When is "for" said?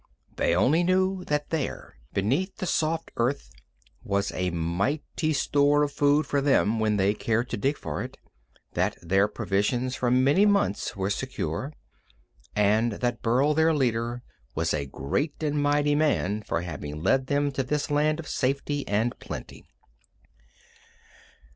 6.25-6.41, 7.77-8.01, 9.95-10.09, 16.41-16.61